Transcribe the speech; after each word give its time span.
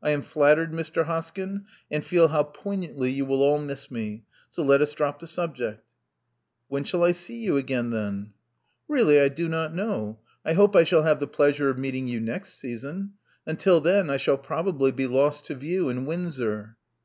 I 0.00 0.10
am 0.10 0.22
flattered, 0.22 0.70
Mr. 0.70 1.06
Hoskyn, 1.06 1.64
and 1.90 2.04
feel 2.04 2.28
how 2.28 2.44
poignantly 2.44 3.10
you 3.10 3.24
will 3.24 3.42
all 3.42 3.58
miss 3.58 3.90
me. 3.90 4.22
So 4.48 4.62
let 4.62 4.80
us 4.80 4.94
drop 4.94 5.18
the 5.18 5.26
subject." 5.26 5.82
"When 6.68 6.84
shall 6.84 7.02
I 7.02 7.10
see 7.10 7.38
you 7.38 7.56
again, 7.56 7.90
then?" 7.90 8.30
Love 8.88 9.00
Among 9.00 9.06
the 9.08 9.18
Artists 9.18 9.18
289 9.18 9.18
Really 9.18 9.20
I 9.20 9.28
do 9.34 9.48
not 9.48 9.74
know. 10.04 10.18
I 10.44 10.52
hope 10.52 10.76
I 10.76 10.84
shall 10.84 11.02
have 11.02 11.18
the 11.18 11.26
pleasure 11.26 11.70
of 11.70 11.78
meeting 11.78 12.06
you 12.06 12.20
next 12.20 12.60
season. 12.60 13.14
Until 13.46 13.80
then 13.80 14.10
I 14.10 14.16
shall 14.16 14.38
probably 14.38 14.92
be 14.92 15.08
lost 15.08 15.46
to 15.46 15.56
view 15.56 15.88
in 15.88 16.06
Windsor." 16.06 16.76